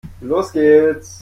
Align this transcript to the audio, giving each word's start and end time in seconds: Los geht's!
Los 0.19 0.51
geht's! 0.51 1.19